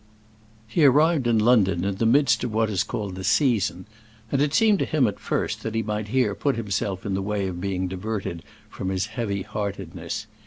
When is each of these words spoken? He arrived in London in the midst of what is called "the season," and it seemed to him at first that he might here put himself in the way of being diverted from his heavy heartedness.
He 0.67 0.83
arrived 0.83 1.27
in 1.27 1.37
London 1.37 1.83
in 1.83 1.97
the 1.97 2.07
midst 2.07 2.43
of 2.43 2.51
what 2.51 2.71
is 2.71 2.83
called 2.83 3.13
"the 3.13 3.23
season," 3.23 3.85
and 4.31 4.41
it 4.41 4.51
seemed 4.55 4.79
to 4.79 4.85
him 4.85 5.05
at 5.05 5.19
first 5.19 5.61
that 5.61 5.75
he 5.75 5.83
might 5.83 6.07
here 6.07 6.33
put 6.33 6.55
himself 6.55 7.05
in 7.05 7.13
the 7.13 7.21
way 7.21 7.45
of 7.47 7.61
being 7.61 7.87
diverted 7.87 8.41
from 8.67 8.89
his 8.89 9.05
heavy 9.13 9.43
heartedness. 9.43 10.25